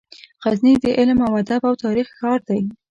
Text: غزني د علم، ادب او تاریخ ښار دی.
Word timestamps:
غزني 0.45 0.73
د 0.83 0.85
علم، 0.97 1.17
ادب 1.37 1.61
او 1.69 1.73
تاریخ 1.83 2.07
ښار 2.17 2.39
دی. 2.49 2.59